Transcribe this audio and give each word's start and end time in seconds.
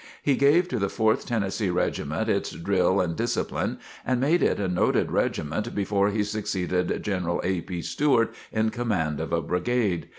He 0.23 0.35
gave 0.35 0.67
to 0.69 0.79
the 0.79 0.89
Fourth 0.89 1.27
Tennessee 1.27 1.69
Regiment 1.69 2.27
its 2.27 2.49
drill 2.53 2.99
and 2.99 3.15
discipline 3.15 3.77
and 4.03 4.19
made 4.19 4.41
it 4.41 4.59
a 4.59 4.67
noted 4.67 5.11
regiment 5.11 5.75
before 5.75 6.09
he 6.09 6.23
succeeded 6.23 7.03
General 7.03 7.39
A. 7.43 7.61
P. 7.61 7.83
Stewart 7.83 8.33
in 8.51 8.71
command 8.71 9.19
of 9.19 9.31
a 9.31 9.43
brigade. 9.43 10.07